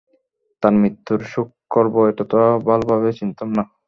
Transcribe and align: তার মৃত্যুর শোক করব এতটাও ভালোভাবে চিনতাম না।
তার 0.63 0.73
মৃত্যুর 0.81 1.19
শোক 1.31 1.49
করব 1.73 1.95
এতটাও 2.11 2.53
ভালোভাবে 2.67 3.09
চিনতাম 3.19 3.49
না। 3.57 3.63